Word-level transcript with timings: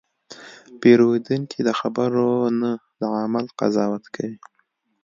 پیرودونکی 0.79 1.59
د 1.67 1.69
خبرو 1.79 2.29
نه، 2.61 2.71
د 2.99 3.01
عمل 3.21 3.45
قضاوت 3.59 4.03
کوي. 4.15 4.37